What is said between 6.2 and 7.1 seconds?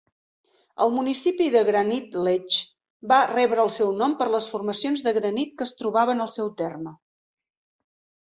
al seu terme.